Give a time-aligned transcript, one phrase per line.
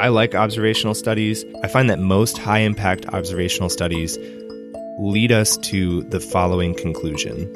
[0.00, 1.44] I like observational studies.
[1.62, 4.18] I find that most high impact observational studies
[4.98, 7.48] lead us to the following conclusion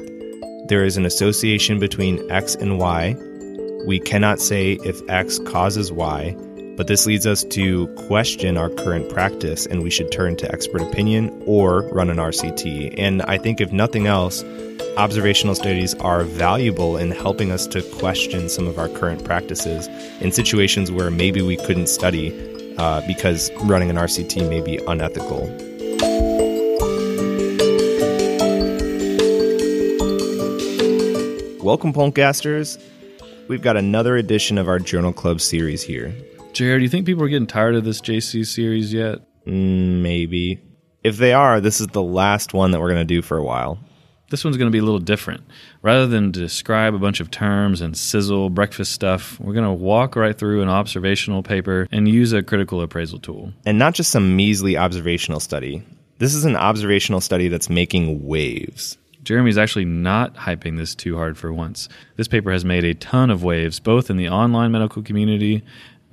[0.67, 3.15] there is an association between X and Y.
[3.85, 6.35] We cannot say if X causes Y,
[6.75, 10.81] but this leads us to question our current practice and we should turn to expert
[10.81, 12.95] opinion or run an RCT.
[12.97, 14.43] And I think, if nothing else,
[14.97, 19.87] observational studies are valuable in helping us to question some of our current practices
[20.19, 22.33] in situations where maybe we couldn't study
[22.77, 25.47] uh, because running an RCT may be unethical.
[31.63, 32.77] Welcome, Pulmcasters.
[33.47, 36.13] We've got another edition of our Journal Club series here.
[36.55, 39.19] Jared, do you think people are getting tired of this JC series yet?
[39.45, 40.61] Mm, maybe.
[41.03, 43.43] If they are, this is the last one that we're going to do for a
[43.43, 43.77] while.
[44.29, 45.43] This one's going to be a little different.
[45.81, 50.15] Rather than describe a bunch of terms and sizzle breakfast stuff, we're going to walk
[50.15, 53.51] right through an observational paper and use a critical appraisal tool.
[53.65, 55.83] And not just some measly observational study.
[56.19, 58.97] This is an observational study that's making waves.
[59.23, 61.89] Jeremy's actually not hyping this too hard for once.
[62.15, 65.63] This paper has made a ton of waves, both in the online medical community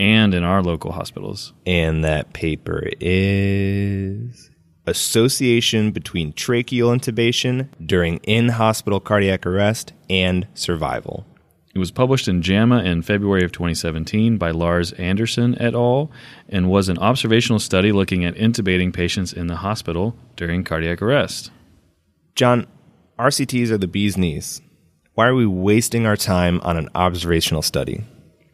[0.03, 1.53] and in our local hospitals.
[1.65, 4.51] And that paper is
[4.85, 11.25] Association between tracheal intubation during in hospital cardiac arrest and survival.
[11.73, 16.11] It was published in JAMA in February of 2017 by Lars Andersen et al.
[16.49, 21.53] and was an observational study looking at intubating patients in the hospital during cardiac arrest.
[22.35, 22.67] John,
[23.21, 24.61] RCTs are the bee's knees.
[25.15, 28.05] Why are we wasting our time on an observational study?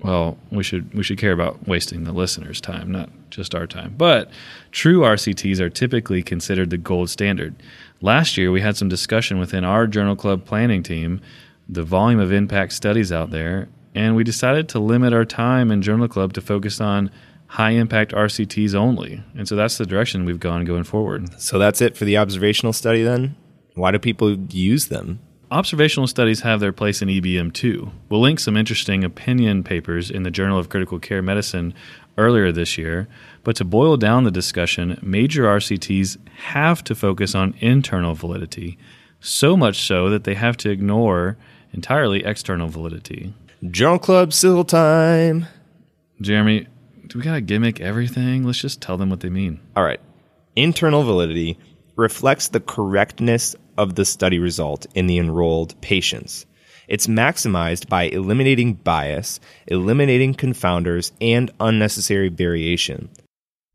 [0.01, 3.95] Well, we should we should care about wasting the listeners' time, not just our time.
[3.99, 4.31] But
[4.71, 7.57] true RCTs are typically considered the gold standard.
[8.01, 11.21] Last year, we had some discussion within our journal club planning team,
[11.69, 15.83] the volume of impact studies out there, and we decided to limit our time in
[15.83, 17.11] journal club to focus on
[17.49, 19.23] high impact RCTs only.
[19.37, 21.41] And so that's the direction we've gone going forward.
[21.41, 23.37] So that's it for the observational study then?
[23.75, 25.21] Why do people use them?
[25.51, 27.91] Observational studies have their place in EBM too.
[28.11, 31.73] We'll link some interesting opinion papers in the Journal of Critical Care Medicine
[32.19, 33.09] earlier this year,
[33.45, 36.19] but to boil down the discussion, major RCTs
[36.51, 38.77] have to focus on internal validity,
[39.21, 41.39] so much so that they have to ignore
[41.73, 43.33] entirely external validity.
[43.71, 45.47] Journal Club Sizzle Time.
[46.21, 46.67] Jeremy,
[47.07, 48.45] do we gotta gimmick everything?
[48.45, 49.61] Let's just tell them what they mean.
[49.75, 50.01] All right.
[50.57, 51.57] Internal validity
[51.99, 56.47] reflects the correctness of the study result in the enrolled patients.
[56.87, 63.11] It's maximized by eliminating bias, eliminating confounders, and unnecessary variation.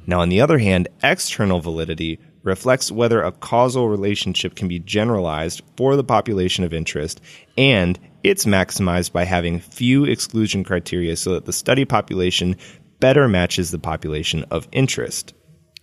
[0.08, 5.62] Now, on the other hand, external validity reflects whether a causal relationship can be generalized
[5.78, 7.22] for the population of interest,
[7.58, 12.56] and it's maximized by having few exclusion criteria so that the study population
[13.00, 15.34] better matches the population of interest.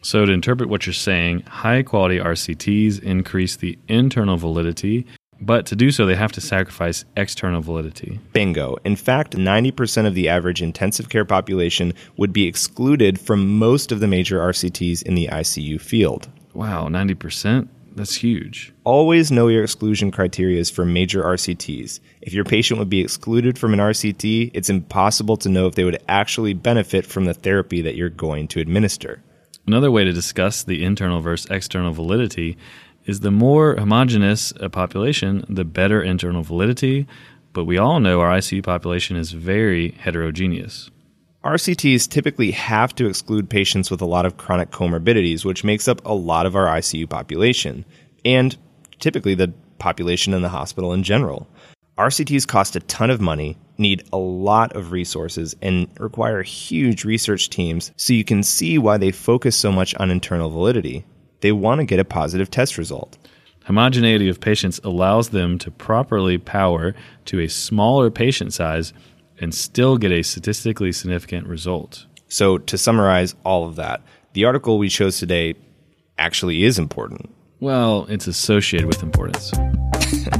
[0.03, 5.06] So, to interpret what you're saying, high quality RCTs increase the internal validity,
[5.43, 8.19] but to do so, they have to sacrifice external validity.
[8.33, 8.77] Bingo.
[8.84, 14.00] In fact, 90% of the average intensive care population would be excluded from most of
[14.00, 16.28] the major RCTs in the ICU field.
[16.53, 17.69] Wow, 90%?
[17.97, 18.72] That's huge.
[18.84, 22.00] Always know your exclusion criteria for major RCTs.
[22.22, 25.84] If your patient would be excluded from an RCT, it's impossible to know if they
[25.84, 29.22] would actually benefit from the therapy that you're going to administer.
[29.70, 32.58] Another way to discuss the internal versus external validity
[33.04, 37.06] is the more homogeneous a population, the better internal validity,
[37.53, 40.91] but we all know our ICU population is very heterogeneous.
[41.44, 46.04] RCTs typically have to exclude patients with a lot of chronic comorbidities, which makes up
[46.04, 47.84] a lot of our ICU population,
[48.25, 48.56] and
[48.98, 51.47] typically the population in the hospital in general.
[52.00, 57.50] RCTs cost a ton of money, need a lot of resources, and require huge research
[57.50, 61.05] teams, so you can see why they focus so much on internal validity.
[61.41, 63.19] They want to get a positive test result.
[63.66, 66.94] Homogeneity of patients allows them to properly power
[67.27, 68.94] to a smaller patient size
[69.39, 72.07] and still get a statistically significant result.
[72.28, 74.01] So, to summarize all of that,
[74.33, 75.54] the article we chose today
[76.16, 77.28] actually is important.
[77.59, 79.53] Well, it's associated with importance.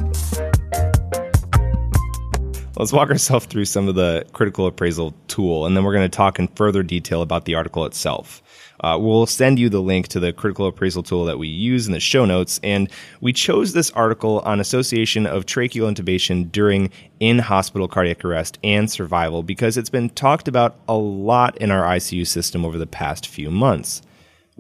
[2.81, 6.17] Let's walk ourselves through some of the critical appraisal tool, and then we're going to
[6.17, 8.43] talk in further detail about the article itself.
[8.81, 11.93] Uh, we'll send you the link to the critical appraisal tool that we use in
[11.93, 12.59] the show notes.
[12.63, 12.91] And
[13.21, 16.91] we chose this article on association of tracheal intubation during
[17.21, 21.83] in hospital cardiac arrest and survival because it's been talked about a lot in our
[21.83, 24.01] ICU system over the past few months.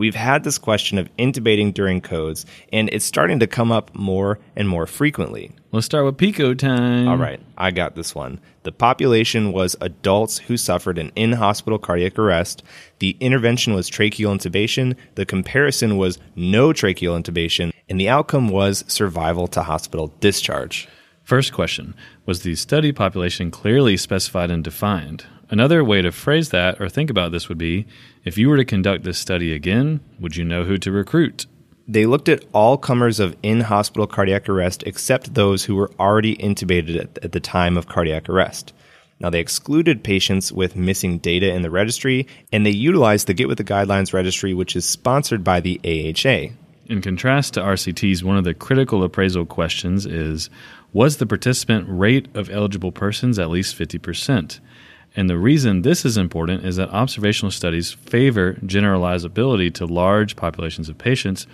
[0.00, 4.38] We've had this question of intubating during codes, and it's starting to come up more
[4.56, 5.50] and more frequently.
[5.72, 7.06] Let's start with Pico time.
[7.06, 8.40] All right, I got this one.
[8.62, 12.62] The population was adults who suffered an in hospital cardiac arrest.
[13.00, 14.96] The intervention was tracheal intubation.
[15.16, 17.70] The comparison was no tracheal intubation.
[17.90, 20.88] And the outcome was survival to hospital discharge.
[21.24, 21.94] First question
[22.24, 25.26] Was the study population clearly specified and defined?
[25.50, 27.86] Another way to phrase that or think about this would be
[28.24, 31.46] if you were to conduct this study again, would you know who to recruit?
[31.88, 36.36] They looked at all comers of in hospital cardiac arrest except those who were already
[36.36, 38.72] intubated at, at the time of cardiac arrest.
[39.18, 43.48] Now, they excluded patients with missing data in the registry, and they utilized the Get
[43.48, 46.54] with the Guidelines registry, which is sponsored by the AHA.
[46.86, 50.48] In contrast to RCTs, one of the critical appraisal questions is
[50.92, 54.60] Was the participant rate of eligible persons at least 50%?
[55.20, 60.88] And the reason this is important is that observational studies favor generalizability to large populations
[60.88, 61.46] of patients,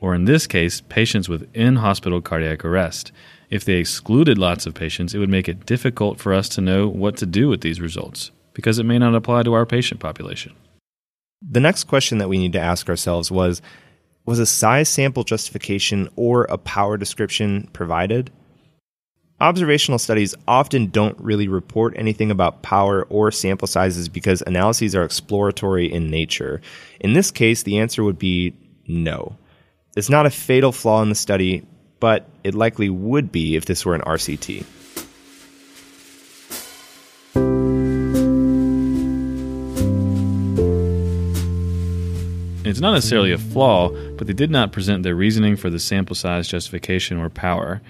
[0.00, 3.10] or in this case, patients with in hospital cardiac arrest.
[3.50, 6.86] If they excluded lots of patients, it would make it difficult for us to know
[6.86, 10.54] what to do with these results because it may not apply to our patient population.
[11.42, 13.60] The next question that we need to ask ourselves was
[14.24, 18.30] Was a size sample justification or a power description provided?
[19.40, 25.02] Observational studies often don't really report anything about power or sample sizes because analyses are
[25.02, 26.60] exploratory in nature.
[27.00, 28.52] In this case, the answer would be
[28.86, 29.38] no.
[29.96, 31.66] It's not a fatal flaw in the study,
[32.00, 34.62] but it likely would be if this were an RCT.
[42.62, 43.88] It's not necessarily a flaw,
[44.18, 47.80] but they did not present their reasoning for the sample size justification or power.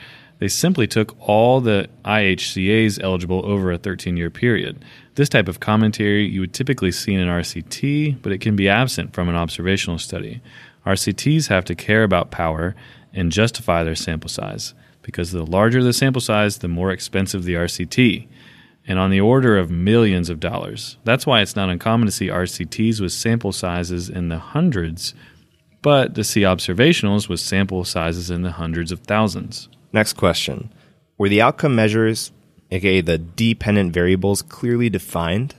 [0.40, 4.82] They simply took all the IHCAs eligible over a 13 year period.
[5.14, 8.68] This type of commentary you would typically see in an RCT, but it can be
[8.68, 10.40] absent from an observational study.
[10.86, 12.74] RCTs have to care about power
[13.12, 14.72] and justify their sample size,
[15.02, 18.26] because the larger the sample size, the more expensive the RCT,
[18.86, 20.96] and on the order of millions of dollars.
[21.04, 25.12] That's why it's not uncommon to see RCTs with sample sizes in the hundreds,
[25.82, 29.68] but to see observationals with sample sizes in the hundreds of thousands.
[29.92, 30.72] Next question
[31.18, 32.32] Were the outcome measures,
[32.70, 35.54] aka the dependent variables, clearly defined?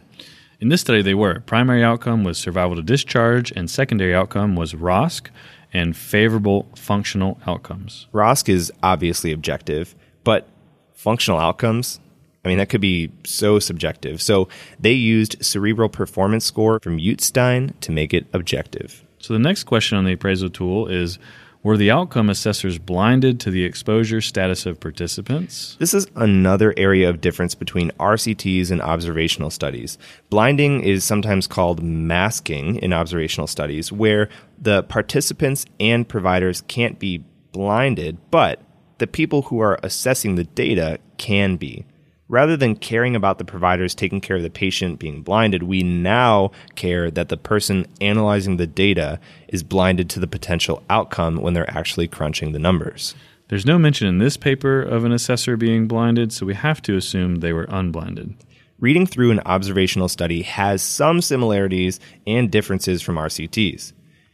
[0.59, 1.39] In this study, they were.
[1.41, 5.27] Primary outcome was survival to discharge, and secondary outcome was ROSC
[5.73, 8.07] and favorable functional outcomes.
[8.13, 10.47] ROSC is obviously objective, but
[10.93, 11.99] functional outcomes,
[12.45, 14.21] I mean, that could be so subjective.
[14.21, 14.49] So
[14.79, 19.03] they used cerebral performance score from Utstein to make it objective.
[19.19, 21.17] So the next question on the appraisal tool is
[21.63, 25.75] were the outcome assessors blinded to the exposure status of participants?
[25.79, 29.97] This is another area of difference between RCTs and observational studies.
[30.29, 34.29] Blinding is sometimes called masking in observational studies, where
[34.59, 38.61] the participants and providers can't be blinded, but
[38.97, 41.85] the people who are assessing the data can be.
[42.31, 46.49] Rather than caring about the providers taking care of the patient being blinded, we now
[46.75, 49.19] care that the person analyzing the data
[49.49, 53.15] is blinded to the potential outcome when they're actually crunching the numbers.
[53.49, 56.95] There's no mention in this paper of an assessor being blinded, so we have to
[56.95, 58.33] assume they were unblinded.
[58.79, 63.91] Reading through an observational study has some similarities and differences from RCTs.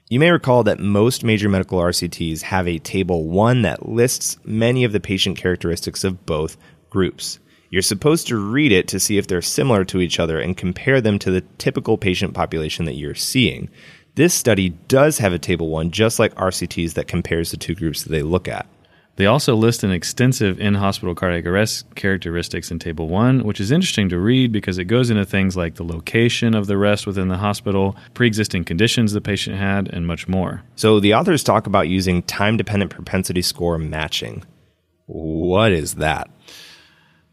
[0.08, 4.84] You may recall that most major medical RCTs have a table 1 that lists many
[4.84, 6.58] of the patient characteristics of both
[6.92, 7.40] groups.
[7.70, 11.02] You're supposed to read it to see if they're similar to each other and compare
[11.02, 13.70] them to the typical patient population that you're seeing.
[14.16, 18.04] This study does have a table 1 just like RCTs that compares the two groups
[18.04, 18.66] that they look at.
[19.18, 23.72] They also list an extensive in hospital cardiac arrest characteristics in Table 1, which is
[23.72, 27.28] interesting to read because it goes into things like the location of the arrest within
[27.28, 30.62] the hospital, pre existing conditions the patient had, and much more.
[30.76, 34.44] So the authors talk about using time dependent propensity score matching.
[35.08, 36.30] What is that?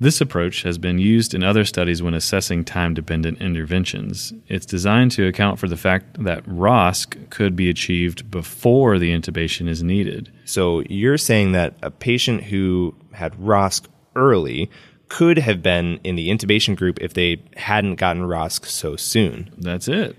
[0.00, 4.32] This approach has been used in other studies when assessing time dependent interventions.
[4.48, 9.68] It's designed to account for the fact that ROSC could be achieved before the intubation
[9.68, 10.32] is needed.
[10.44, 13.86] So you're saying that a patient who had ROSC
[14.16, 14.68] early
[15.08, 19.50] could have been in the intubation group if they hadn't gotten ROSC so soon.
[19.56, 20.16] That's it.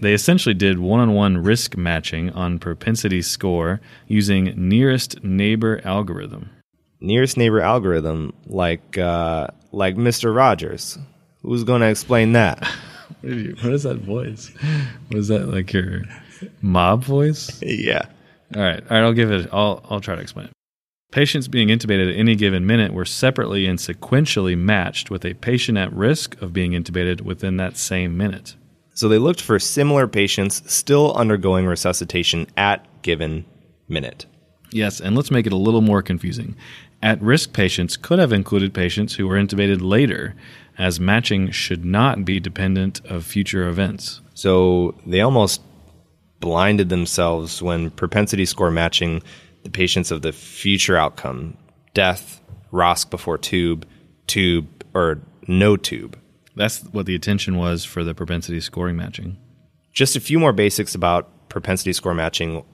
[0.00, 6.50] They essentially did one on one risk matching on propensity score using nearest neighbor algorithm
[7.04, 10.34] nearest neighbor algorithm like uh, like Mr.
[10.34, 10.98] Rogers.
[11.42, 12.64] Who's going to explain that?
[13.20, 14.50] what, you, what is that voice?
[15.08, 16.02] What is that like your
[16.62, 17.60] mob voice?
[17.62, 18.06] yeah.
[18.56, 18.82] All right.
[18.82, 19.04] All right.
[19.04, 19.48] I'll give it.
[19.52, 20.48] I'll I'll try to explain.
[21.12, 25.78] Patients being intubated at any given minute were separately and sequentially matched with a patient
[25.78, 28.56] at risk of being intubated within that same minute.
[28.94, 33.44] So they looked for similar patients still undergoing resuscitation at given
[33.88, 34.26] minute.
[34.70, 36.56] Yes, and let's make it a little more confusing.
[37.04, 40.34] At risk patients could have included patients who were intubated later,
[40.78, 44.22] as matching should not be dependent of future events.
[44.32, 45.60] So they almost
[46.40, 49.22] blinded themselves when propensity score matching
[49.64, 51.58] the patients of the future outcome
[51.92, 52.40] death,
[52.72, 53.86] ROSC before tube,
[54.26, 56.18] tube, or no tube.
[56.56, 59.36] That's what the attention was for the propensity scoring matching.
[59.92, 62.64] Just a few more basics about propensity score matching.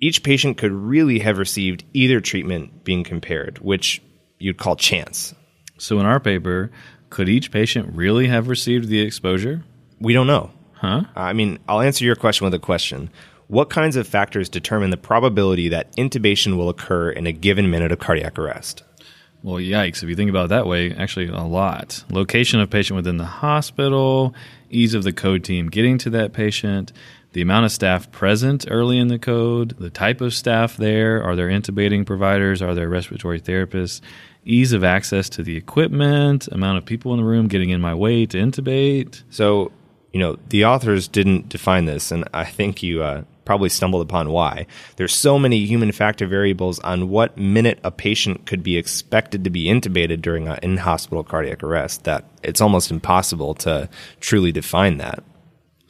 [0.00, 4.00] Each patient could really have received either treatment being compared, which
[4.38, 5.34] you'd call chance.
[5.78, 6.70] So in our paper,
[7.10, 9.64] could each patient really have received the exposure?
[10.00, 10.50] We don't know.
[10.74, 11.04] Huh?
[11.16, 13.10] I mean, I'll answer your question with a question.
[13.48, 17.90] What kinds of factors determine the probability that intubation will occur in a given minute
[17.90, 18.84] of cardiac arrest?
[19.42, 20.02] Well, yikes.
[20.02, 22.04] If you think about it that way, actually a lot.
[22.10, 24.34] Location of patient within the hospital,
[24.68, 26.92] ease of the code team getting to that patient,
[27.38, 31.36] the amount of staff present early in the code, the type of staff there, are
[31.36, 34.00] there intubating providers, are there respiratory therapists,
[34.44, 37.94] ease of access to the equipment, amount of people in the room getting in my
[37.94, 39.22] way to intubate.
[39.30, 39.70] So,
[40.12, 44.30] you know, the authors didn't define this, and I think you uh, probably stumbled upon
[44.30, 44.66] why.
[44.96, 49.50] There's so many human factor variables on what minute a patient could be expected to
[49.50, 55.22] be intubated during an in-hospital cardiac arrest that it's almost impossible to truly define that.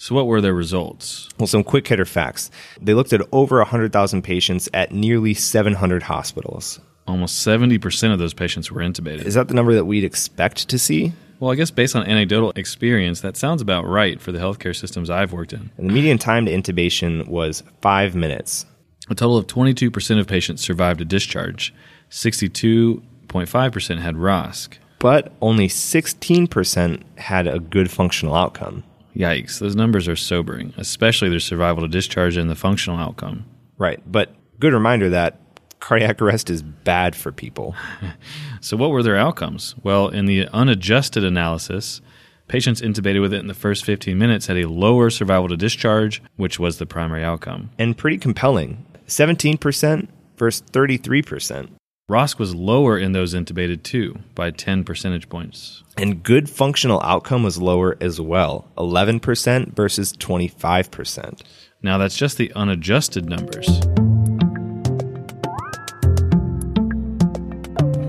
[0.00, 1.28] So, what were their results?
[1.38, 2.52] Well, some quick hitter facts.
[2.80, 6.78] They looked at over 100,000 patients at nearly 700 hospitals.
[7.08, 9.24] Almost 70% of those patients were intubated.
[9.24, 11.12] Is that the number that we'd expect to see?
[11.40, 15.10] Well, I guess based on anecdotal experience, that sounds about right for the healthcare systems
[15.10, 15.72] I've worked in.
[15.76, 18.66] And the median time to intubation was five minutes.
[19.10, 21.74] A total of 22% of patients survived a discharge.
[22.10, 24.78] 62.5% had ROSC.
[25.00, 28.84] But only 16% had a good functional outcome.
[29.16, 33.44] Yikes, those numbers are sobering, especially their survival to discharge and the functional outcome.
[33.76, 34.00] Right.
[34.10, 35.40] But good reminder that
[35.80, 37.74] cardiac arrest is bad for people.
[38.60, 39.74] so, what were their outcomes?
[39.82, 42.00] Well, in the unadjusted analysis,
[42.48, 46.22] patients intubated with it in the first 15 minutes had a lower survival to discharge,
[46.36, 47.70] which was the primary outcome.
[47.78, 51.70] And pretty compelling 17% versus 33%.
[52.08, 55.82] ROSC was lower in those intubated too, by 10 percentage points.
[55.98, 61.42] And good functional outcome was lower as well 11% versus 25%.
[61.82, 63.66] Now, that's just the unadjusted numbers.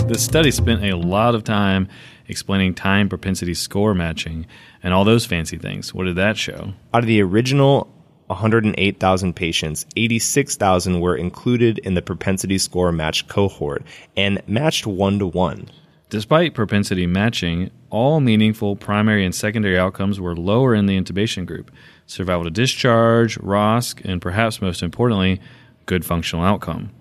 [0.08, 1.89] The study spent a lot of time
[2.29, 4.46] explaining time propensity score matching
[4.82, 5.94] and all those fancy things.
[5.94, 6.74] What did that show?
[6.94, 7.94] Out of the original
[8.29, 13.83] 108,000 patients, 86,000 were included in the propensity score match cohort
[14.15, 15.67] and matched one to one.
[16.09, 21.71] Despite propensity matching, all meaningful primary and secondary outcomes were lower in the intubation group
[22.05, 25.39] survival to discharge, ROSC, and perhaps most importantly,
[25.86, 26.91] good functional outcome.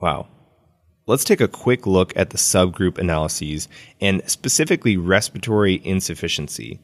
[0.00, 0.28] Wow.
[1.06, 3.68] Let's take a quick look at the subgroup analyses
[4.00, 6.80] and specifically respiratory insufficiency.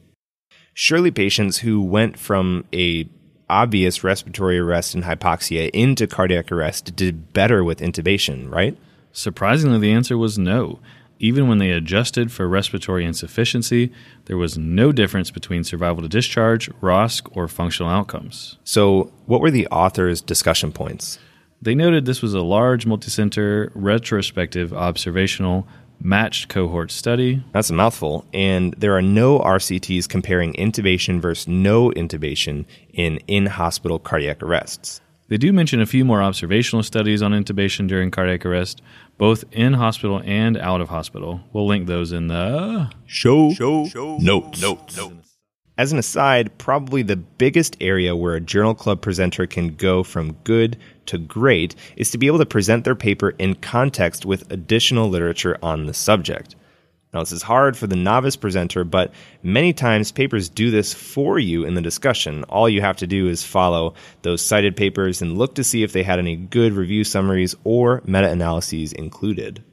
[0.73, 3.07] Surely patients who went from a
[3.53, 8.75] obvious respiratory arrest and hypoxia into cardiac arrest did better with intubation, right?
[9.11, 10.79] Surprisingly, the answer was no.
[11.19, 13.93] Even when they adjusted for respiratory insufficiency,
[14.25, 18.57] there was no difference between survival to discharge, ROSC, or functional outcomes.
[18.63, 21.19] So, what were the authors' discussion points?
[21.61, 25.67] They noted this was a large multicenter retrospective observational
[25.99, 27.43] matched cohort study.
[27.51, 28.25] That's a mouthful.
[28.33, 35.01] And there are no RCTs comparing intubation versus no intubation in in hospital cardiac arrests.
[35.29, 38.81] They do mention a few more observational studies on intubation during cardiac arrest,
[39.17, 41.41] both in hospital and out of hospital.
[41.53, 44.61] We'll link those in the show, show, show notes.
[44.61, 44.97] notes.
[44.97, 45.32] notes.
[45.75, 50.33] As an aside, probably the biggest area where a journal club presenter can go from
[50.43, 50.77] good
[51.07, 55.57] to great is to be able to present their paper in context with additional literature
[55.63, 56.55] on the subject.
[57.11, 61.39] Now, this is hard for the novice presenter, but many times papers do this for
[61.39, 62.43] you in the discussion.
[62.45, 65.91] All you have to do is follow those cited papers and look to see if
[65.91, 69.63] they had any good review summaries or meta analyses included.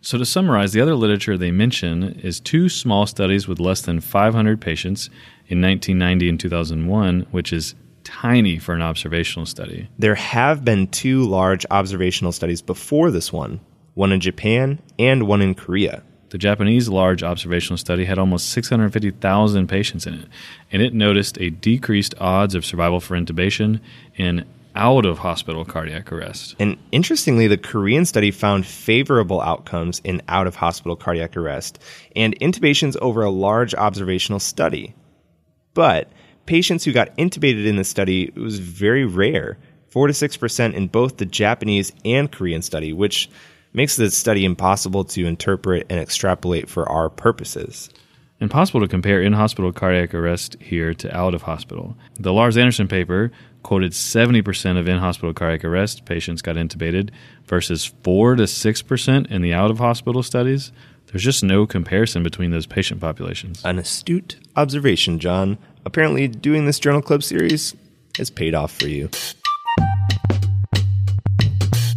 [0.00, 4.00] So, to summarize, the other literature they mention is two small studies with less than
[4.00, 5.10] 500 patients
[5.48, 7.74] in 1990 and 2001, which is
[8.04, 9.88] tiny for an observational study.
[9.98, 13.60] There have been two large observational studies before this one,
[13.94, 16.02] one in Japan and one in Korea.
[16.30, 20.28] The Japanese large observational study had almost 650,000 patients in it,
[20.70, 23.80] and it noticed a decreased odds of survival for intubation
[24.16, 26.54] in out of hospital cardiac arrest.
[26.58, 31.78] And interestingly, the Korean study found favorable outcomes in out of hospital cardiac arrest
[32.14, 34.94] and intubations over a large observational study.
[35.78, 36.08] But
[36.46, 39.58] patients who got intubated in the study was very rare
[39.90, 43.30] 4 to 6% in both the Japanese and Korean study, which
[43.72, 47.90] makes the study impossible to interpret and extrapolate for our purposes.
[48.40, 51.96] Impossible to compare in hospital cardiac arrest here to out of hospital.
[52.18, 53.30] The Lars Andersen paper
[53.62, 57.10] quoted 70% of in hospital cardiac arrest patients got intubated
[57.44, 60.72] versus 4 to 6% in the out of hospital studies.
[61.10, 63.64] There's just no comparison between those patient populations.
[63.64, 65.56] An astute observation, John.
[65.86, 67.74] Apparently, doing this Journal Club series
[68.18, 69.08] has paid off for you.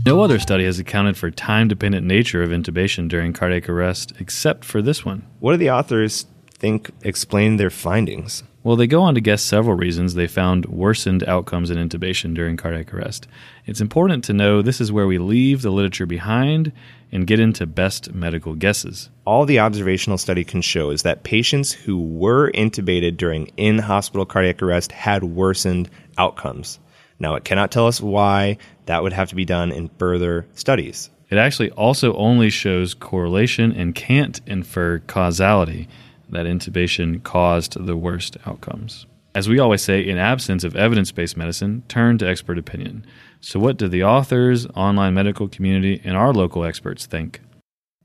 [0.06, 4.64] No other study has accounted for time dependent nature of intubation during cardiac arrest except
[4.64, 5.28] for this one.
[5.40, 8.44] What do the authors think explain their findings?
[8.64, 12.58] Well, they go on to guess several reasons they found worsened outcomes in intubation during
[12.58, 13.28] cardiac arrest.
[13.66, 16.72] It's important to know this is where we leave the literature behind
[17.12, 19.10] and get into best medical guesses.
[19.26, 24.28] All the observational study can show is that patients who were intubated during in hospital
[24.28, 25.90] cardiac arrest had worsened
[26.20, 26.78] outcomes.
[27.18, 28.58] Now, it cannot tell us why.
[28.86, 31.10] That would have to be done in further studies.
[31.32, 35.88] It actually also only shows correlation and can't infer causality
[36.32, 39.06] that intubation caused the worst outcomes.
[39.34, 43.06] As we always say, in absence of evidence based medicine, turn to expert opinion.
[43.40, 47.40] So, what do the authors, online medical community, and our local experts think?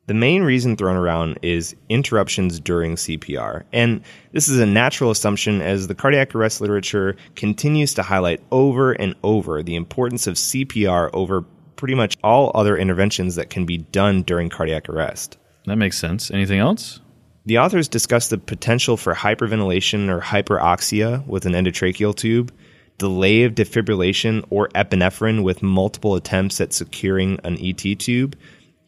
[0.06, 3.64] The main reason thrown around is interruptions during CPR.
[3.72, 8.92] And this is a natural assumption as the cardiac arrest literature continues to highlight over
[8.92, 13.78] and over the importance of CPR over pretty much all other interventions that can be
[13.78, 15.38] done during cardiac arrest.
[15.66, 16.30] That makes sense.
[16.30, 17.00] Anything else?
[17.46, 22.52] The authors discuss the potential for hyperventilation or hyperoxia with an endotracheal tube,
[22.98, 28.36] delay of defibrillation or epinephrine with multiple attempts at securing an ET tube,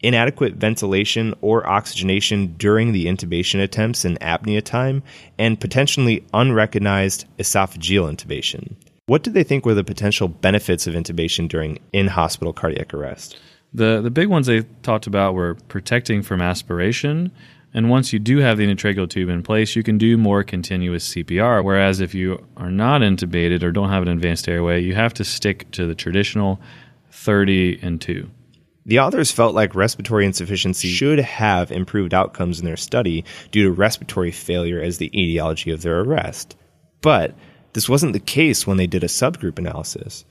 [0.01, 5.03] inadequate ventilation or oxygenation during the intubation attempts and apnea time,
[5.37, 8.73] and potentially unrecognized esophageal intubation.
[9.05, 13.39] What did they think were the potential benefits of intubation during in hospital cardiac arrest?
[13.73, 17.31] The, the big ones they talked about were protecting from aspiration.
[17.73, 21.13] And once you do have the endotracheal tube in place, you can do more continuous
[21.13, 21.63] CPR.
[21.63, 25.23] Whereas if you are not intubated or don't have an advanced airway, you have to
[25.23, 26.59] stick to the traditional
[27.11, 28.29] 30 and 2.
[28.85, 33.71] The authors felt like respiratory insufficiency should have improved outcomes in their study due to
[33.71, 36.55] respiratory failure as the etiology of their arrest.
[37.01, 37.35] But
[37.73, 40.25] this wasn't the case when they did a subgroup analysis.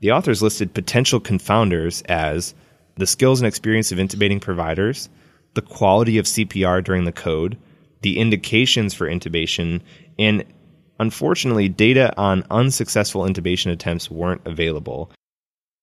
[0.00, 2.54] The authors listed potential confounders as
[2.96, 5.08] the skills and experience of intubating providers,
[5.54, 7.56] the quality of CPR during the code,
[8.02, 9.80] the indications for intubation,
[10.18, 10.44] and
[10.98, 15.10] unfortunately, data on unsuccessful intubation attempts weren't available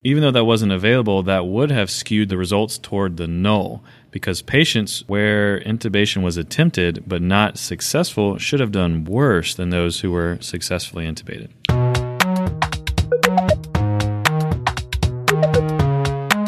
[0.01, 4.41] even though that wasn't available, that would have skewed the results toward the null because
[4.41, 10.11] patients where intubation was attempted but not successful should have done worse than those who
[10.11, 11.49] were successfully intubated.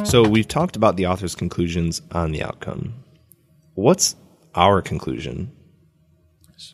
[0.08, 2.94] So we've talked about the author's conclusions on the outcome.
[3.76, 4.16] What's
[4.54, 5.52] our conclusion?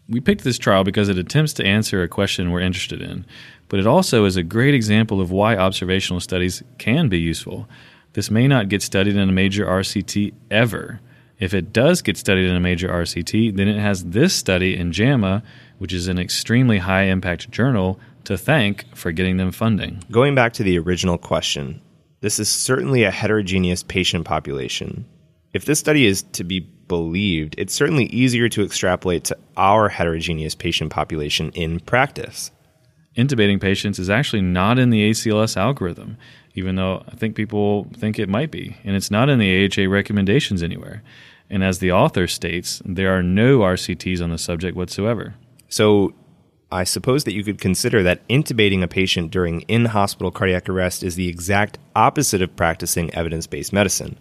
[0.10, 3.25] We picked this trial because it attempts to answer a question we're interested in,
[3.69, 7.69] but it also is a great example of why observational studies can be useful.
[8.13, 10.99] This may not get studied in a major RCT ever.
[11.39, 14.91] If it does get studied in a major RCT, then it has this study in
[14.91, 15.43] JAMA,
[15.77, 20.03] which is an extremely high impact journal, to thank for getting them funding.
[20.10, 21.79] Going back to the original question,
[22.21, 25.05] this is certainly a heterogeneous patient population.
[25.53, 30.55] If this study is to be believed, it's certainly easier to extrapolate to our heterogeneous
[30.55, 32.51] patient population in practice.
[33.17, 36.17] Intubating patients is actually not in the ACLS algorithm,
[36.53, 39.89] even though I think people think it might be, and it's not in the AHA
[39.89, 41.01] recommendations anywhere.
[41.49, 45.36] And as the author states, there are no RCTs on the subject whatsoever.
[45.69, 46.13] So,
[46.69, 51.01] I suppose that you could consider that intubating a patient during in hospital cardiac arrest
[51.01, 54.17] is the exact opposite of practicing evidence based medicine.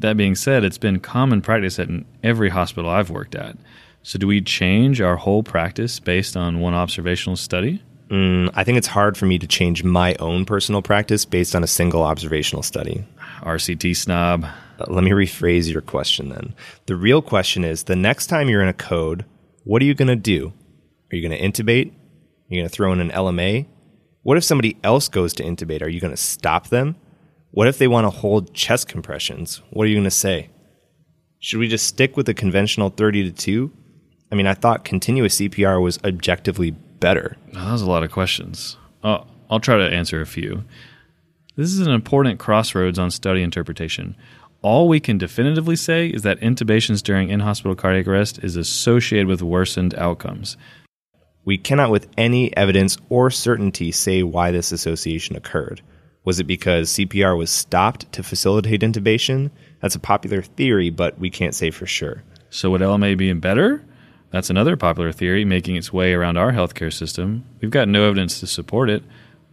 [0.00, 1.88] That being said, it's been common practice at
[2.22, 3.56] every hospital I've worked at.
[4.02, 7.82] So, do we change our whole practice based on one observational study?
[8.08, 11.62] Mm, I think it's hard for me to change my own personal practice based on
[11.62, 13.04] a single observational study.
[13.42, 14.44] RCT snob.
[14.44, 16.54] Uh, let me rephrase your question then.
[16.86, 19.26] The real question is the next time you're in a code,
[19.64, 20.52] what are you going to do?
[21.12, 21.90] Are you going to intubate?
[21.90, 23.66] Are you going to throw in an LMA?
[24.22, 25.82] What if somebody else goes to intubate?
[25.82, 26.96] Are you going to stop them?
[27.52, 29.60] What if they want to hold chest compressions?
[29.70, 30.50] What are you going to say?
[31.40, 33.72] Should we just stick with the conventional 30 to 2?
[34.30, 37.36] I mean, I thought continuous CPR was objectively better.
[37.52, 38.76] That was a lot of questions.
[39.02, 40.64] I'll try to answer a few.
[41.56, 44.16] This is an important crossroads on study interpretation.
[44.62, 49.26] All we can definitively say is that intubations during in hospital cardiac arrest is associated
[49.26, 50.56] with worsened outcomes.
[51.44, 55.80] We cannot, with any evidence or certainty, say why this association occurred.
[56.24, 59.50] Was it because CPR was stopped to facilitate intubation?
[59.80, 62.22] That's a popular theory, but we can't say for sure.
[62.50, 63.82] So, would LMA be better?
[64.30, 67.44] That's another popular theory making its way around our healthcare system.
[67.60, 69.02] We've got no evidence to support it,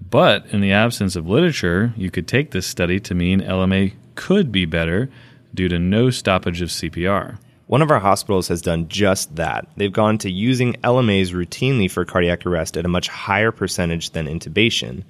[0.10, 4.52] but in the absence of literature, you could take this study to mean LMA could
[4.52, 5.10] be better
[5.54, 7.40] due to no stoppage of CPR.
[7.68, 9.68] One of our hospitals has done just that.
[9.76, 14.28] They've gone to using LMAs routinely for cardiac arrest at a much higher percentage than
[14.28, 15.04] intubation.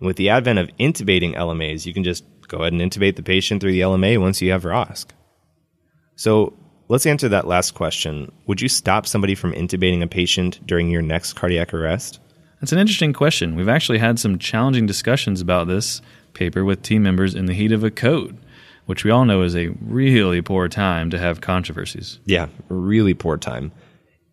[0.00, 3.22] And with the advent of intubating LMAs, you can just go ahead and intubate the
[3.22, 5.06] patient through the LMA once you have ROSC.
[6.16, 6.52] So
[6.88, 8.32] let's answer that last question.
[8.46, 12.18] Would you stop somebody from intubating a patient during your next cardiac arrest?
[12.60, 13.54] That's an interesting question.
[13.54, 16.02] We've actually had some challenging discussions about this
[16.34, 18.36] paper with team members in the heat of a code
[18.90, 22.18] which we all know is a really poor time to have controversies.
[22.24, 23.70] Yeah, really poor time.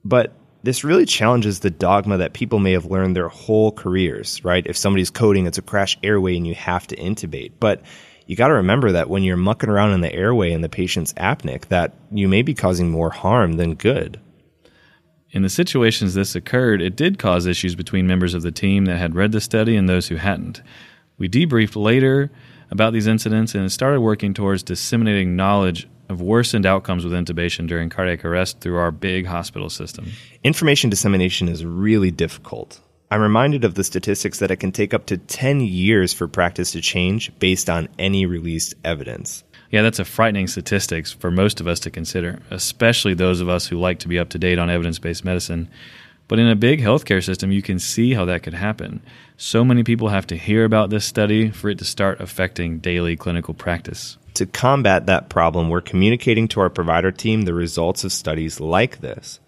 [0.04, 4.66] But this really challenges the dogma that people may have learned their whole careers, right?
[4.66, 7.54] If somebody's coding, it's a crash airway and you have to intubate.
[7.60, 7.84] But
[8.26, 11.14] you got to remember that when you're mucking around in the airway and the patient's
[11.14, 14.20] apneic, that you may be causing more harm than good.
[15.32, 18.98] In the situations this occurred, it did cause issues between members of the team that
[18.98, 20.62] had read the study and those who hadn't.
[21.18, 22.32] We debriefed later
[22.70, 27.90] about these incidents and started working towards disseminating knowledge of worsened outcomes with intubation during
[27.90, 30.08] cardiac arrest through our big hospital system.
[30.44, 32.80] Information dissemination is really difficult.
[33.10, 36.72] I'm reminded of the statistics that it can take up to 10 years for practice
[36.74, 39.44] to change based on any released evidence.
[39.72, 43.68] Yeah, that's a frightening statistics for most of us to consider, especially those of us
[43.68, 45.70] who like to be up to date on evidence based medicine.
[46.28, 49.02] But in a big healthcare system, you can see how that could happen.
[49.38, 53.16] So many people have to hear about this study for it to start affecting daily
[53.16, 54.18] clinical practice.
[54.38, 59.02] To combat that problem, we're communicating to our provider team the results of studies like
[59.02, 59.40] this.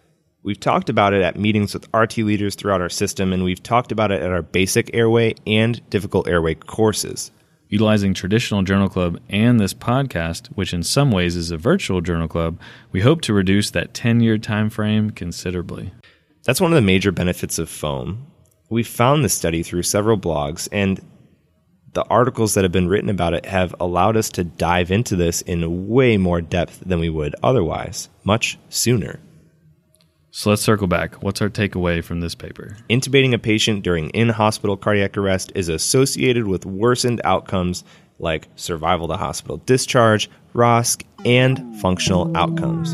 [0.41, 3.91] We've talked about it at meetings with RT leaders throughout our system, and we've talked
[3.91, 7.29] about it at our basic airway and difficult airway courses.
[7.67, 12.27] Utilizing traditional journal club and this podcast, which in some ways is a virtual journal
[12.27, 12.59] club,
[12.91, 15.93] we hope to reduce that 10 year time frame considerably.
[16.45, 18.25] That's one of the major benefits of foam.
[18.71, 20.99] We found this study through several blogs, and
[21.93, 25.41] the articles that have been written about it have allowed us to dive into this
[25.41, 29.19] in way more depth than we would otherwise, much sooner.
[30.31, 31.23] So let's circle back.
[31.23, 32.77] What's our takeaway from this paper?
[32.89, 37.83] Intubating a patient during in hospital cardiac arrest is associated with worsened outcomes
[38.19, 42.93] like survival to hospital discharge, ROSC, and functional outcomes.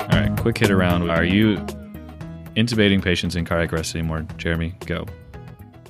[0.00, 1.10] All right, quick hit around.
[1.10, 1.64] Are you
[2.56, 4.26] intubating patients in cardiac arrest anymore?
[4.36, 5.06] Jeremy, go.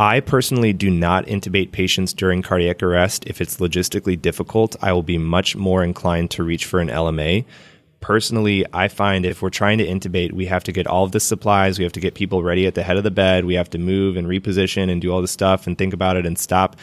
[0.00, 3.24] I personally do not intubate patients during cardiac arrest.
[3.26, 7.44] If it's logistically difficult, I will be much more inclined to reach for an LMA.
[8.00, 11.20] Personally, I find if we're trying to intubate, we have to get all of the
[11.20, 11.78] supplies.
[11.78, 13.44] We have to get people ready at the head of the bed.
[13.44, 16.26] We have to move and reposition and do all the stuff and think about it
[16.26, 16.76] and stop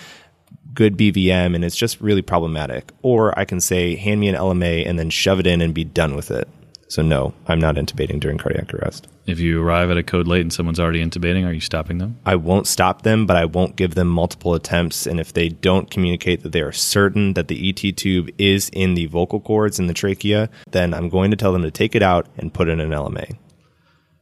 [0.73, 1.53] good BVM.
[1.53, 2.91] And it's just really problematic.
[3.01, 5.83] Or I can say, hand me an LMA and then shove it in and be
[5.83, 6.47] done with it.
[6.91, 9.07] So no, I'm not intubating during cardiac arrest.
[9.25, 12.19] If you arrive at a code late and someone's already intubating, are you stopping them?
[12.25, 15.07] I won't stop them, but I won't give them multiple attempts.
[15.07, 18.95] And if they don't communicate that they are certain that the ET tube is in
[18.95, 22.03] the vocal cords in the trachea, then I'm going to tell them to take it
[22.03, 23.37] out and put in an LMA.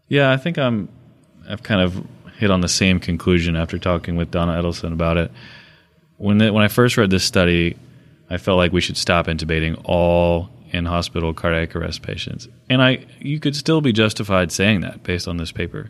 [0.08, 0.90] Yeah, I think I'm.
[1.50, 2.06] I've kind of
[2.38, 5.32] hit on the same conclusion after talking with Dana Edelson about it.
[6.18, 7.78] When the, when I first read this study,
[8.30, 12.48] I felt like we should stop intubating all in hospital cardiac arrest patients.
[12.70, 15.90] And I you could still be justified saying that based on this paper.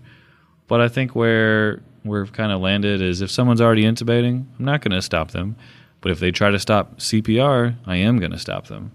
[0.68, 4.82] But I think where we're kind of landed is if someone's already intubating, I'm not
[4.82, 5.56] going to stop them.
[6.02, 8.92] But if they try to stop CPR, I am going to stop them.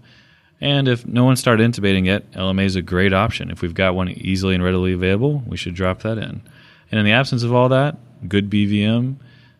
[0.61, 3.51] And if no one started intubating yet, LMA is a great option.
[3.51, 6.41] If we've got one easily and readily available, we should drop that in.
[6.89, 9.17] And in the absence of all that, good BVM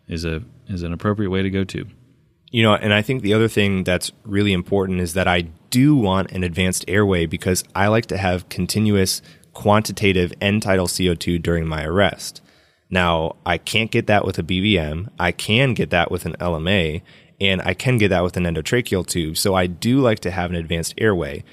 [0.07, 1.85] is a is an appropriate way to go too.
[2.55, 5.41] You know, and I think the other thing that's really important is that I
[5.71, 11.43] do want an advanced airway because I like to have continuous quantitative end tidal CO2
[11.43, 12.41] during my arrest.
[12.89, 15.09] Now, I can't get that with a BVM.
[15.19, 17.01] I can get that with an LMA,
[17.41, 19.35] and I can get that with an endotracheal tube.
[19.35, 21.43] So I do like to have an advanced airway.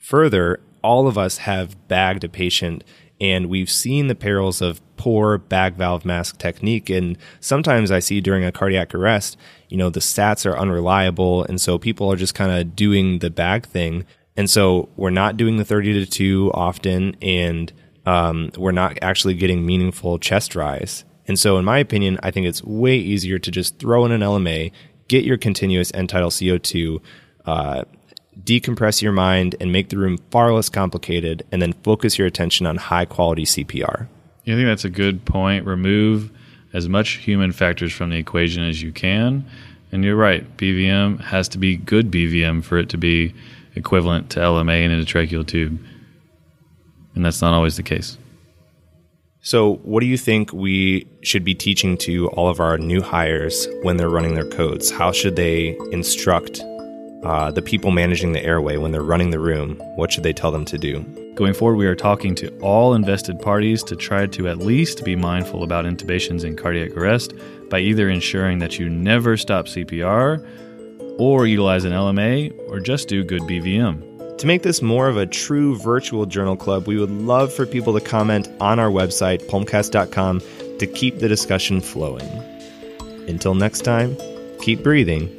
[0.00, 2.84] Further, all of us have bagged a patient
[3.22, 6.90] and we've seen the perils of poor bag valve mask technique.
[6.90, 11.44] And sometimes I see during a cardiac arrest, you know, the stats are unreliable.
[11.44, 14.04] And so people are just kind of doing the bag thing.
[14.36, 17.14] And so we're not doing the 30 to 2 often.
[17.22, 17.72] And
[18.06, 21.04] um, we're not actually getting meaningful chest rise.
[21.28, 24.22] And so, in my opinion, I think it's way easier to just throw in an
[24.22, 24.72] LMA,
[25.06, 27.00] get your continuous end tidal CO2,
[27.46, 27.84] uh,
[28.40, 32.66] decompress your mind and make the room far less complicated, and then focus your attention
[32.66, 34.06] on high quality CPR.
[34.42, 35.66] I think that's a good point.
[35.66, 36.30] Remove
[36.72, 39.44] as much human factors from the equation as you can.
[39.92, 43.34] And you're right, BVM has to be good BVM for it to be
[43.74, 45.78] equivalent to LMA in a tracheal tube.
[47.14, 48.16] And that's not always the case.
[49.44, 53.66] So, what do you think we should be teaching to all of our new hires
[53.82, 54.90] when they're running their codes?
[54.90, 56.62] How should they instruct
[57.22, 59.76] uh, the people managing the airway when they're running the room?
[59.96, 61.00] What should they tell them to do?
[61.34, 65.16] Going forward, we are talking to all invested parties to try to at least be
[65.16, 67.34] mindful about intubations and cardiac arrest
[67.70, 70.46] by either ensuring that you never stop CPR
[71.18, 74.08] or utilize an LMA or just do good BVM.
[74.38, 77.92] To make this more of a true virtual journal club, we would love for people
[77.92, 80.40] to comment on our website, pulmcast.com,
[80.78, 82.28] to keep the discussion flowing.
[83.28, 84.16] Until next time,
[84.60, 85.30] keep breathing,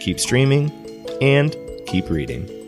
[0.00, 0.72] keep streaming,
[1.20, 1.56] and
[1.86, 2.59] keep reading.